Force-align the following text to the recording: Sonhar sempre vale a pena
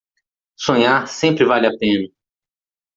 Sonhar 0.67 1.05
sempre 1.07 1.45
vale 1.45 1.67
a 1.67 1.77
pena 1.77 2.09